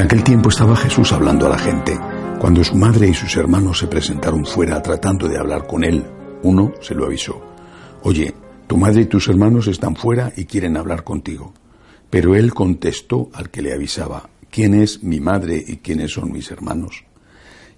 En 0.00 0.06
aquel 0.06 0.24
tiempo 0.24 0.48
estaba 0.48 0.74
Jesús 0.76 1.12
hablando 1.12 1.44
a 1.44 1.50
la 1.50 1.58
gente. 1.58 2.00
Cuando 2.40 2.64
su 2.64 2.74
madre 2.74 3.06
y 3.06 3.12
sus 3.12 3.36
hermanos 3.36 3.80
se 3.80 3.86
presentaron 3.86 4.46
fuera 4.46 4.80
tratando 4.80 5.28
de 5.28 5.36
hablar 5.36 5.66
con 5.66 5.84
él, 5.84 6.02
uno 6.42 6.72
se 6.80 6.94
lo 6.94 7.04
avisó. 7.04 7.38
Oye, 8.02 8.34
tu 8.66 8.78
madre 8.78 9.02
y 9.02 9.04
tus 9.04 9.28
hermanos 9.28 9.66
están 9.66 9.96
fuera 9.96 10.32
y 10.34 10.46
quieren 10.46 10.78
hablar 10.78 11.04
contigo. 11.04 11.52
Pero 12.08 12.34
él 12.34 12.54
contestó 12.54 13.28
al 13.34 13.50
que 13.50 13.60
le 13.60 13.74
avisaba, 13.74 14.30
¿quién 14.50 14.72
es 14.72 15.02
mi 15.02 15.20
madre 15.20 15.62
y 15.68 15.76
quiénes 15.76 16.12
son 16.12 16.32
mis 16.32 16.50
hermanos? 16.50 17.04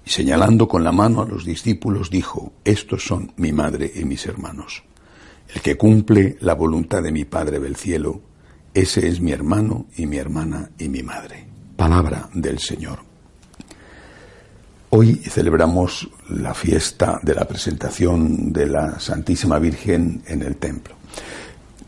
Y 0.07 0.11
señalando 0.11 0.69
con 0.69 0.85
la 0.85 0.93
mano 0.93 1.23
a 1.23 1.27
los 1.27 1.45
discípulos 1.45 2.09
dijo, 2.09 2.53
estos 2.65 3.05
son 3.05 3.33
mi 3.37 3.51
madre 3.51 3.91
y 3.97 4.05
mis 4.05 4.27
hermanos. 4.27 4.85
El 5.53 5.61
que 5.61 5.77
cumple 5.77 6.37
la 6.39 6.55
voluntad 6.55 7.03
de 7.03 7.11
mi 7.11 7.25
Padre 7.25 7.59
del 7.59 7.75
cielo, 7.75 8.21
ese 8.75 9.09
es 9.09 9.21
mi 9.21 9.33
hermano 9.33 9.87
y 9.97 10.07
mi 10.07 10.19
hermana 10.19 10.71
y 10.79 10.89
mi 10.89 11.03
madre 11.03 11.51
palabra 11.83 12.29
del 12.33 12.61
Señor. 12.61 13.01
Hoy 14.91 15.17
celebramos 15.17 16.09
la 16.29 16.55
fiesta 16.55 17.19
de 17.25 17.35
la 17.35 17.45
presentación 17.45 18.53
de 18.53 18.67
la 18.67 19.01
Santísima 19.01 19.59
Virgen 19.59 20.23
en 20.29 20.43
el 20.43 20.59
templo. 20.59 20.95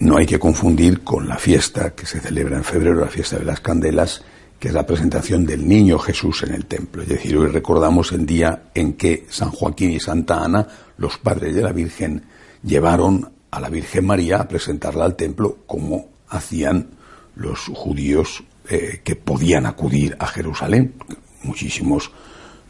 No 0.00 0.16
hay 0.16 0.26
que 0.26 0.40
confundir 0.40 1.04
con 1.04 1.28
la 1.28 1.36
fiesta 1.36 1.94
que 1.94 2.06
se 2.06 2.18
celebra 2.18 2.56
en 2.56 2.64
febrero, 2.64 3.02
la 3.02 3.06
fiesta 3.06 3.38
de 3.38 3.44
las 3.44 3.60
candelas, 3.60 4.24
que 4.58 4.66
es 4.66 4.74
la 4.74 4.84
presentación 4.84 5.46
del 5.46 5.68
niño 5.68 5.96
Jesús 6.00 6.42
en 6.42 6.54
el 6.54 6.66
templo. 6.66 7.02
Es 7.02 7.08
decir, 7.08 7.36
hoy 7.36 7.46
recordamos 7.46 8.10
el 8.10 8.26
día 8.26 8.70
en 8.74 8.94
que 8.94 9.28
San 9.30 9.52
Joaquín 9.52 9.92
y 9.92 10.00
Santa 10.00 10.42
Ana, 10.42 10.66
los 10.98 11.18
padres 11.18 11.54
de 11.54 11.62
la 11.62 11.70
Virgen, 11.70 12.24
llevaron 12.64 13.30
a 13.48 13.60
la 13.60 13.68
Virgen 13.68 14.06
María 14.06 14.40
a 14.40 14.48
presentarla 14.48 15.04
al 15.04 15.14
templo 15.14 15.58
como 15.68 16.08
hacían 16.30 16.88
los 17.36 17.60
judíos 17.72 18.42
eh, 18.68 19.00
que 19.04 19.16
podían 19.16 19.66
acudir 19.66 20.16
a 20.18 20.26
Jerusalén. 20.26 20.94
Muchísimos 21.42 22.10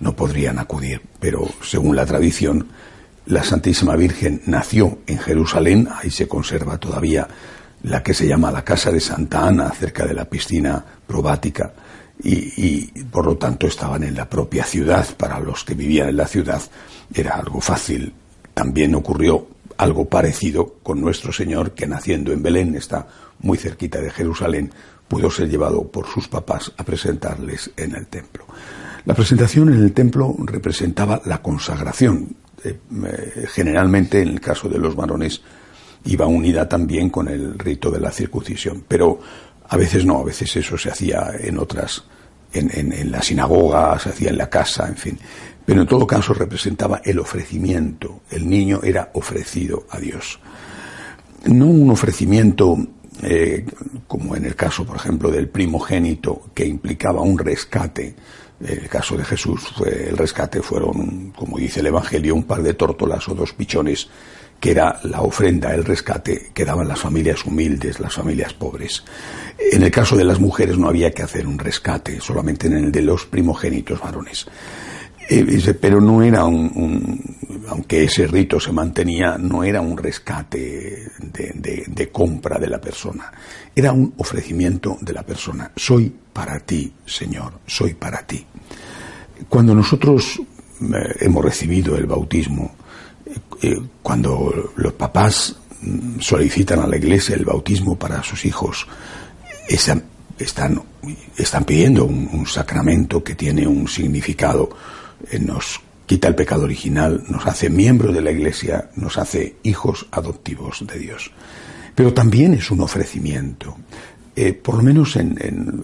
no 0.01 0.17
podrían 0.17 0.59
acudir, 0.59 1.01
pero 1.21 1.49
según 1.63 1.97
la 1.97 2.05
tradición, 2.05 2.69
la 3.27 3.45
Santísima 3.45 3.97
Virgen 3.97 4.43
nació 4.47 4.99
en 5.07 5.19
Jerusalén, 5.19 5.89
ahí 5.95 6.11
se 6.11 6.29
conserva 6.29 6.79
todavía 6.79 7.29
la 7.85 8.03
que 8.03 8.15
se 8.15 8.27
llama 8.27 8.51
la 8.51 8.65
Casa 8.65 8.91
de 8.91 9.01
Santa 9.01 9.47
Ana, 9.47 9.71
cerca 9.71 10.07
de 10.07 10.15
la 10.15 10.25
piscina 10.25 10.85
probática, 11.07 11.73
y, 12.23 12.53
y, 12.57 13.05
por 13.05 13.27
lo 13.27 13.37
tanto 13.37 13.67
estaban 13.67 14.03
en 14.03 14.15
la 14.15 14.29
propia 14.29 14.65
ciudad. 14.65 15.07
Para 15.17 15.41
los 15.41 15.65
que 15.65 15.75
vivían 15.75 16.09
en 16.09 16.17
la 16.17 16.27
ciudad 16.27 16.63
era 17.13 17.37
algo 17.37 17.61
fácil. 17.61 18.13
También 18.55 18.95
ocurrió 18.95 19.54
algo 19.77 20.09
parecido 20.09 20.77
con 20.83 21.01
nuestro 21.01 21.33
Señor, 21.33 21.73
que 21.73 21.87
naciendo 21.87 22.33
en 22.33 22.43
Belén, 22.43 22.75
está 22.77 23.07
muy 23.41 23.59
cerquita 23.59 24.01
de 24.01 24.11
Jerusalén, 24.11 24.73
pudo 25.09 25.31
ser 25.31 25.49
llevado 25.49 25.87
por 25.89 26.07
sus 26.07 26.29
papás 26.29 26.73
a 26.77 26.85
presentarles 26.85 27.71
en 27.77 27.95
el 27.95 28.07
templo. 28.07 28.47
La 29.05 29.15
presentación 29.15 29.73
en 29.73 29.83
el 29.83 29.93
templo 29.93 30.35
representaba 30.39 31.21
la 31.27 31.43
consagración. 31.43 32.37
Eh, 32.65 32.79
generalmente, 33.53 34.23
en 34.23 34.29
el 34.29 34.41
caso 34.41 34.69
de 34.69 34.79
los 34.79 34.97
varones, 34.97 35.43
iba 36.05 36.27
unida 36.27 36.69
también 36.69 37.11
con 37.11 37.29
el 37.29 37.59
rito 37.59 37.91
de 37.91 38.01
la 38.01 38.11
circuncisión, 38.11 38.85
pero 38.89 39.21
a 39.69 39.77
veces 39.77 40.05
no, 40.05 40.19
a 40.19 40.25
veces 40.25 40.57
eso 40.57 40.79
se 40.79 40.91
hacía 40.91 41.33
en 41.39 41.59
otras, 41.59 42.05
en, 42.55 42.93
en 42.93 43.11
la 43.11 43.23
sinagoga, 43.23 43.99
se 43.99 44.11
hacía 44.11 44.31
en 44.31 44.39
la 44.39 44.49
casa, 44.49 44.89
en 44.89 44.97
fin. 44.97 45.19
Pero 45.65 45.83
en 45.83 45.87
todo 45.87 46.07
caso 46.07 46.35
representaba 46.35 47.01
el 47.05 47.19
ofrecimiento. 47.19 48.23
El 48.31 48.49
niño 48.49 48.81
era 48.83 49.11
ofrecido 49.15 49.87
a 49.91 49.99
Dios. 49.99 50.39
No 51.47 51.67
un 51.67 51.91
ofrecimiento 51.91 52.77
eh, 53.23 53.65
como 54.07 54.37
en 54.37 54.45
el 54.45 54.57
caso, 54.57 54.85
por 54.85 54.97
ejemplo, 54.97 55.31
del 55.31 55.49
primogénito, 55.49 56.43
que 56.55 56.67
implicaba 56.67 57.23
un 57.23 57.39
rescate. 57.39 58.15
En 58.61 58.79
el 58.83 58.89
caso 58.89 59.17
de 59.17 59.25
Jesús, 59.25 59.61
fue, 59.77 60.09
el 60.09 60.17
rescate 60.17 60.63
fueron, 60.63 61.33
como 61.37 61.59
dice 61.59 61.81
el 61.81 61.87
Evangelio, 61.87 62.35
un 62.35 62.45
par 62.45 62.63
de 62.63 62.75
tórtolas 62.75 63.29
o 63.29 63.35
dos 63.35 63.53
pichones, 63.53 64.09
que 64.65 64.71
era 64.71 64.99
la 65.03 65.21
ofrenda, 65.21 65.75
el 65.75 65.85
rescate 65.85 66.51
que 66.55 66.65
daban 66.65 66.89
las 66.89 66.99
familias 66.99 67.45
humildes, 67.45 68.01
las 68.01 68.15
familias 68.15 68.55
pobres. 68.55 69.05
En 69.59 69.83
el 69.83 69.91
caso 69.91 70.17
de 70.17 70.25
las 70.25 70.41
mujeres 70.41 70.79
no 70.79 70.89
había 70.89 71.11
que 71.11 71.23
hacer 71.23 71.47
un 71.47 71.59
rescate, 71.59 72.19
solamente 72.19 72.69
en 72.69 72.73
el 72.73 72.91
de 72.91 73.03
los 73.03 73.27
primogénitos 73.27 74.01
varones. 74.01 74.47
Eh, 75.29 75.75
pero 75.79 76.01
no 76.01 76.23
era 76.23 76.47
un, 76.47 77.21
aunque 77.69 78.05
ese 78.05 78.27
rito 78.27 78.59
se 78.59 78.73
mantenía, 78.73 79.37
no 79.37 79.65
era 79.65 79.83
un 79.83 79.99
rescate 79.99 81.09
de, 81.19 82.09
compra 82.11 82.59
de 82.59 82.69
la 82.69 82.81
persona, 82.81 83.31
era 83.77 83.93
un 83.93 84.15
ofrecimiento 84.17 84.97
de 85.03 85.13
la 85.13 85.25
persona. 85.25 85.73
Soy 85.77 86.11
para 86.33 86.59
ti, 86.61 86.91
Señor, 87.05 87.61
soy 87.67 87.93
para 87.93 88.27
ti. 88.27 88.43
Cuando 89.47 89.75
nosotros 89.75 90.41
eh, 90.41 91.17
hemos 91.21 91.45
recibido 91.45 91.99
el 91.99 92.07
bautismo, 92.07 92.77
eh, 93.63 93.81
cuando 94.03 94.73
los 94.77 94.93
papás 94.95 95.57
solicitan 96.19 96.81
a 96.81 96.87
la 96.87 96.97
iglesia 96.97 97.37
el 97.37 97.45
bautismo 97.45 97.97
para 97.99 98.23
sus 98.23 98.45
hijos, 98.47 98.87
están, 99.69 100.05
pidiendo 101.67 102.05
un 102.07 102.47
sacramento 102.47 103.23
que 103.23 103.35
tiene 103.35 103.67
un 103.67 103.87
significado 103.87 104.71
eh, 105.31 105.39
nos 105.39 105.81
quita 106.07 106.29
el 106.29 106.35
pecado 106.35 106.65
original, 106.65 107.23
nos 107.29 107.47
hace 107.47 107.71
miembros 107.71 108.15
de 108.15 108.21
la 108.21 108.31
Iglesia, 108.31 108.91
nos 108.97 109.17
hace 109.17 109.57
hijos 109.63 110.07
adoptivos 110.11 110.85
de 110.87 110.99
Dios. 110.99 111.31
Pero 111.95 112.13
también 112.13 112.55
es 112.55 112.71
un 112.71 112.81
ofrecimiento. 112.81 113.77
Eh, 114.37 114.53
por 114.53 114.77
lo 114.77 114.83
menos 114.83 115.17
en, 115.17 115.39
en, 115.41 115.83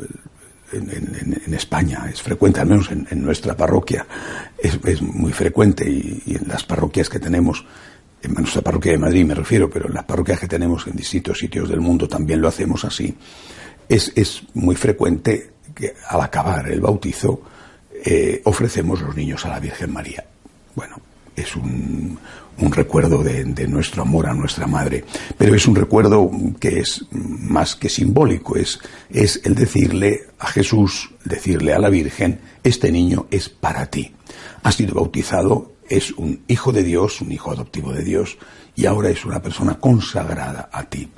España 1.52 2.08
es 2.12 2.22
frecuente, 2.22 2.60
al 2.60 2.68
menos 2.68 2.90
en, 2.90 3.22
nuestra 3.22 3.56
parroquia 3.56 4.06
es, 4.58 5.02
muy 5.02 5.32
frecuente 5.32 5.88
y, 5.88 6.36
en 6.36 6.48
las 6.48 6.64
parroquias 6.64 7.08
que 7.08 7.18
tenemos, 7.18 7.64
en 8.22 8.34
nuestra 8.34 8.62
parroquia 8.62 8.92
de 8.92 8.98
Madrid 8.98 9.24
me 9.24 9.34
refiero, 9.34 9.68
pero 9.68 9.88
en 9.88 9.94
las 9.94 10.04
parroquias 10.04 10.40
que 10.40 10.48
tenemos 10.48 10.86
en 10.86 10.96
distintos 10.96 11.38
sitios 11.38 11.68
del 11.68 11.80
mundo 11.80 12.08
también 12.08 12.40
lo 12.40 12.48
hacemos 12.48 12.84
así. 12.84 13.16
Es, 13.88 14.12
es 14.14 14.42
muy 14.54 14.76
frecuente 14.76 15.50
que 15.74 15.94
al 16.08 16.20
acabar 16.20 16.70
el 16.70 16.80
bautizo 16.80 17.42
eh, 18.04 18.40
ofrecemos 18.44 19.00
los 19.02 19.14
niños 19.14 19.44
a 19.44 19.50
la 19.50 19.60
Virgen 19.60 19.92
María. 19.92 20.24
Bueno, 20.74 20.96
es 21.36 21.54
un, 21.56 22.18
recuerdo 22.68 23.22
de, 23.22 23.66
nuestro 23.68 24.02
amor 24.02 24.26
a 24.26 24.34
nuestra 24.34 24.66
madre, 24.66 25.04
pero 25.38 25.54
es 25.54 25.66
un 25.66 25.76
recuerdo 25.76 26.30
que 26.58 26.80
es 26.80 27.04
más 27.10 27.76
que 27.76 27.88
simbólico, 27.88 28.56
es, 28.56 28.78
es 29.10 29.40
el 29.44 29.54
decirle 29.54 30.26
a 30.38 30.46
Jesús, 30.46 31.10
decirle 31.24 31.72
a 31.72 31.78
la 31.78 31.90
Virgen, 31.90 32.40
este 32.62 32.92
niño 32.92 33.26
es 33.30 33.48
para 33.48 33.86
ti. 33.86 34.12
Ha 34.62 34.72
sido 34.72 34.94
bautizado, 34.94 35.72
es 35.88 36.12
un 36.12 36.42
hijo 36.48 36.72
de 36.72 36.82
Dios, 36.82 37.20
un 37.20 37.32
hijo 37.32 37.50
adoptivo 37.50 37.92
de 37.92 38.04
Dios, 38.04 38.38
y 38.76 38.86
ahora 38.86 39.10
es 39.10 39.24
una 39.24 39.42
persona 39.42 39.78
consagrada 39.78 40.68
a 40.72 40.84
ti. 40.84 41.10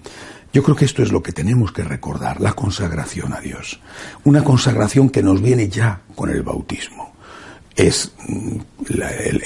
Yo 0.52 0.62
creo 0.62 0.76
que 0.76 0.84
esto 0.84 1.02
es 1.02 1.12
lo 1.12 1.22
que 1.22 1.32
tenemos 1.32 1.72
que 1.72 1.82
recordar, 1.82 2.40
la 2.40 2.52
consagración 2.52 3.32
a 3.32 3.40
Dios. 3.40 3.80
Una 4.24 4.44
consagración 4.44 5.08
que 5.08 5.22
nos 5.22 5.40
viene 5.40 5.68
ya 5.68 6.02
con 6.14 6.28
el 6.28 6.42
bautismo. 6.42 7.11
Es 7.74 8.12
mm, 8.28 8.56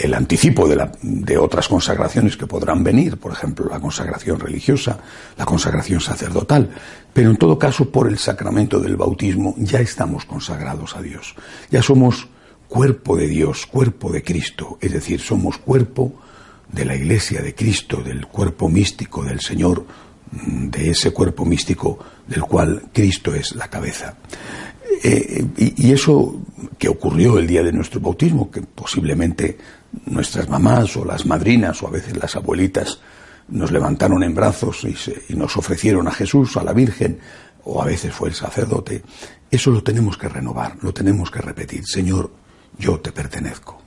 el, 0.00 0.14
anticipo 0.14 0.68
de, 0.68 0.88
de 1.02 1.38
otras 1.38 1.68
consagraciones 1.68 2.36
que 2.36 2.46
podrán 2.46 2.82
venir, 2.82 3.18
por 3.18 3.32
ejemplo, 3.32 3.68
la 3.68 3.80
consagración 3.80 4.40
religiosa, 4.40 4.98
la 5.36 5.44
consagración 5.44 6.00
sacerdotal. 6.00 6.70
Pero 7.12 7.30
en 7.30 7.36
todo 7.36 7.58
caso, 7.58 7.90
por 7.90 8.08
el 8.08 8.18
sacramento 8.18 8.80
del 8.80 8.96
bautismo 8.96 9.54
ya 9.58 9.80
estamos 9.80 10.24
consagrados 10.24 10.96
a 10.96 11.02
Dios. 11.02 11.34
Ya 11.70 11.82
somos 11.82 12.28
cuerpo 12.68 13.16
de 13.16 13.28
Dios, 13.28 13.66
cuerpo 13.66 14.10
de 14.10 14.22
Cristo. 14.22 14.78
Es 14.80 14.92
decir, 14.92 15.20
somos 15.20 15.58
cuerpo 15.58 16.14
de 16.70 16.84
la 16.84 16.96
Iglesia 16.96 17.42
de 17.42 17.54
Cristo, 17.54 18.02
del 18.02 18.26
cuerpo 18.26 18.68
místico 18.68 19.24
del 19.24 19.40
Señor 19.40 19.86
de 20.32 20.90
ese 20.90 21.12
cuerpo 21.12 21.44
místico 21.44 21.98
del 22.26 22.42
cual 22.42 22.90
Cristo 22.92 23.34
es 23.34 23.54
la 23.54 23.68
cabeza. 23.68 24.16
Eh, 25.02 25.44
y, 25.56 25.92
eso 25.92 26.36
que 26.78 26.88
ocurrió 26.88 27.38
el 27.38 27.46
día 27.46 27.62
de 27.62 27.72
nuestro 27.72 28.00
bautismo, 28.00 28.50
que 28.50 28.62
posiblemente 28.62 29.58
nuestras 30.06 30.48
mamás 30.48 30.96
o 30.96 31.04
las 31.04 31.26
madrinas 31.26 31.82
o 31.82 31.88
a 31.88 31.90
veces 31.90 32.16
las 32.16 32.36
abuelitas 32.36 32.98
nos 33.48 33.70
levantaron 33.70 34.22
en 34.22 34.34
brazos 34.34 34.84
y, 34.84 34.94
y 35.32 35.36
nos 35.36 35.56
ofrecieron 35.56 36.08
a 36.08 36.12
Jesús, 36.12 36.56
a 36.56 36.64
la 36.64 36.72
Virgen, 36.72 37.18
o 37.64 37.82
a 37.82 37.84
veces 37.84 38.14
fue 38.14 38.28
el 38.28 38.34
sacerdote, 38.34 39.02
eso 39.50 39.70
lo 39.70 39.82
tenemos 39.82 40.16
que 40.16 40.28
renovar, 40.28 40.76
lo 40.82 40.92
tenemos 40.92 41.30
que 41.30 41.40
repetir. 41.40 41.84
Señor, 41.86 42.30
yo 42.78 43.00
te 43.00 43.12
pertenezco. 43.12 43.80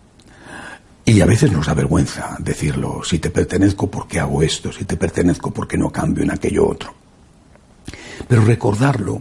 Y 1.06 1.22
a 1.22 1.26
veces 1.26 1.52
nos 1.52 1.66
da 1.66 1.74
vergüenza 1.74 2.38
decirlo, 2.40 3.02
si 3.04 3.20
te 3.20 3.32
pertenezco, 3.32 3.90
¿por 3.90 4.08
qué 4.08 4.20
hago 4.20 4.44
esto? 4.44 4.72
Si 4.72 4.86
te 4.86 4.96
pertenezco, 4.96 5.52
¿por 5.52 5.68
qué 5.68 5.78
no 5.78 5.90
cambio 5.90 6.24
en 6.24 6.32
aquello 6.32 6.68
otro? 6.68 6.94
Pero 8.28 8.46
recordarlo 8.46 9.20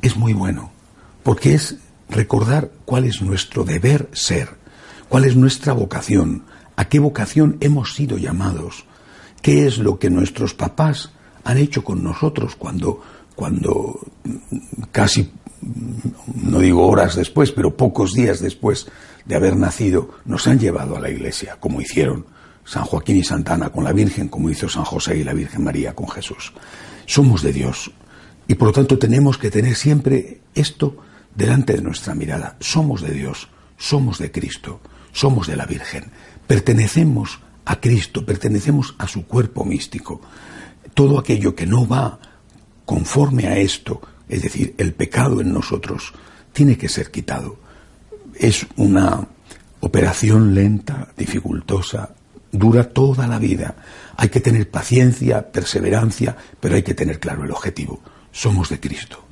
es 0.00 0.16
muy 0.16 0.32
bueno, 0.32 0.70
porque 1.28 1.52
es 1.52 1.76
recordar 2.08 2.70
cuál 2.86 3.04
es 3.04 3.20
nuestro 3.20 3.62
deber 3.62 4.08
ser, 4.14 4.48
cuál 5.10 5.26
es 5.26 5.36
nuestra 5.36 5.74
vocación, 5.74 6.44
a 6.74 6.86
qué 6.88 7.00
vocación 7.00 7.58
hemos 7.60 7.92
sido 7.92 8.16
llamados, 8.16 8.86
qué 9.42 9.66
es 9.66 9.76
lo 9.76 9.98
que 9.98 10.08
nuestros 10.08 10.54
papás 10.54 11.12
han 11.44 11.58
hecho 11.58 11.84
con 11.84 12.02
nosotros 12.02 12.56
cuando, 12.56 13.02
cuando 13.34 14.00
casi, 14.90 15.30
no 16.34 16.60
digo 16.60 16.88
horas 16.88 17.14
después, 17.14 17.52
pero 17.52 17.76
pocos 17.76 18.14
días 18.14 18.40
después 18.40 18.86
de 19.26 19.34
haber 19.34 19.54
nacido, 19.54 20.08
nos 20.24 20.46
han 20.46 20.58
llevado 20.58 20.96
a 20.96 21.00
la 21.00 21.10
iglesia, 21.10 21.58
como 21.60 21.82
hicieron 21.82 22.24
San 22.64 22.84
Joaquín 22.84 23.18
y 23.18 23.24
Santana 23.24 23.68
con 23.68 23.84
la 23.84 23.92
Virgen, 23.92 24.28
como 24.28 24.48
hizo 24.48 24.66
San 24.66 24.84
José 24.84 25.18
y 25.18 25.24
la 25.24 25.34
Virgen 25.34 25.62
María 25.62 25.94
con 25.94 26.08
Jesús. 26.08 26.54
Somos 27.04 27.42
de 27.42 27.52
Dios, 27.52 27.90
y 28.46 28.54
por 28.54 28.68
lo 28.68 28.72
tanto 28.72 28.98
tenemos 28.98 29.36
que 29.36 29.50
tener 29.50 29.74
siempre 29.74 30.40
esto 30.54 30.96
delante 31.34 31.74
de 31.74 31.82
nuestra 31.82 32.14
mirada. 32.14 32.56
Somos 32.60 33.02
de 33.02 33.12
Dios, 33.12 33.48
somos 33.76 34.18
de 34.18 34.30
Cristo, 34.30 34.80
somos 35.12 35.46
de 35.46 35.56
la 35.56 35.66
Virgen. 35.66 36.10
Pertenecemos 36.46 37.40
a 37.64 37.80
Cristo, 37.80 38.24
pertenecemos 38.24 38.94
a 38.98 39.06
su 39.06 39.26
cuerpo 39.26 39.64
místico. 39.64 40.20
Todo 40.94 41.18
aquello 41.18 41.54
que 41.54 41.66
no 41.66 41.86
va 41.86 42.18
conforme 42.84 43.46
a 43.46 43.58
esto, 43.58 44.00
es 44.28 44.42
decir, 44.42 44.74
el 44.78 44.94
pecado 44.94 45.40
en 45.40 45.52
nosotros, 45.52 46.12
tiene 46.52 46.76
que 46.76 46.88
ser 46.88 47.10
quitado. 47.10 47.58
Es 48.34 48.66
una 48.76 49.26
operación 49.80 50.54
lenta, 50.54 51.08
dificultosa, 51.16 52.14
dura 52.50 52.88
toda 52.88 53.26
la 53.26 53.38
vida. 53.38 53.76
Hay 54.16 54.30
que 54.30 54.40
tener 54.40 54.70
paciencia, 54.70 55.52
perseverancia, 55.52 56.36
pero 56.58 56.76
hay 56.76 56.82
que 56.82 56.94
tener 56.94 57.20
claro 57.20 57.44
el 57.44 57.50
objetivo 57.50 58.00
somos 58.32 58.68
de 58.68 58.80
Cristo, 58.80 59.24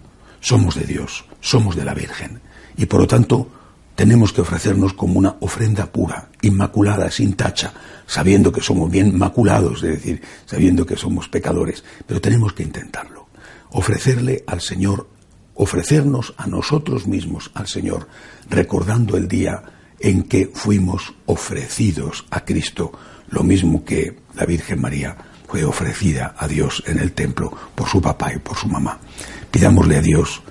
somos 0.47 0.77
de 0.77 0.85
Dios, 0.85 1.25
somos 1.41 1.75
de 1.75 1.85
la 1.85 1.93
Virgen. 1.93 2.41
Y 2.77 2.87
por 2.87 3.01
lo 3.01 3.09
tanto, 3.09 3.51
tenemos 3.97 4.33
que 4.33 4.43
ofrecernos 4.43 4.93
como 4.93 5.19
una 5.19 5.39
ofrenda 5.41 5.87
pura, 5.87 6.29
inmaculada, 6.41 7.11
sin 7.11 7.33
tacha, 7.33 7.75
sabiendo 8.07 8.53
que 8.53 8.61
somos 8.61 8.89
bien 8.89 9.19
maculados, 9.19 9.83
es 9.83 9.91
decir, 9.91 10.23
sabiendo 10.45 10.87
que 10.87 10.97
somos 10.97 11.29
pecadores, 11.29 11.83
pero 12.07 12.21
tenemos 12.21 12.53
que 12.53 12.63
intentarlo. 12.63 13.27
Ofrecerle 13.71 14.45
al 14.47 14.61
Señor, 14.61 15.09
ofrecernos 15.57 16.33
a 16.37 16.47
nosotros 16.47 17.09
mismos 17.09 17.51
al 17.55 17.67
Señor, 17.67 18.07
recordando 18.49 19.17
el 19.17 19.27
día 19.27 19.65
en 19.99 20.23
que 20.23 20.53
fuimos 20.55 21.13
ofrecidos 21.25 22.25
a 22.31 22.45
Cristo, 22.45 22.93
lo 23.31 23.43
mismo 23.43 23.85
que 23.85 24.21
la 24.37 24.47
Virgen 24.47 24.81
María 24.81 25.17
ofrecida 25.65 26.35
a 26.37 26.47
Dios 26.47 26.83
en 26.87 26.99
el 26.99 27.13
templo 27.13 27.53
por 27.75 27.89
su 27.89 28.01
papá 28.01 28.33
y 28.35 28.39
por 28.39 28.57
su 28.57 28.69
mamá. 28.69 28.99
Pidámosle 29.51 29.97
a 29.97 30.03
Dios 30.03 30.43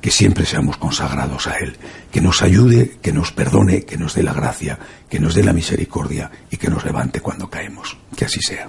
que 0.00 0.10
siempre 0.10 0.44
seamos 0.44 0.76
consagrados 0.76 1.46
a 1.46 1.56
Él, 1.56 1.76
que 2.12 2.20
nos 2.20 2.42
ayude, 2.42 2.98
que 3.00 3.12
nos 3.12 3.32
perdone, 3.32 3.84
que 3.84 3.96
nos 3.96 4.14
dé 4.14 4.22
la 4.22 4.34
gracia, 4.34 4.78
que 5.08 5.18
nos 5.18 5.34
dé 5.34 5.42
la 5.42 5.54
misericordia 5.54 6.30
y 6.50 6.58
que 6.58 6.68
nos 6.68 6.84
levante 6.84 7.20
cuando 7.20 7.48
caemos. 7.48 7.96
Que 8.14 8.26
así 8.26 8.40
sea. 8.40 8.68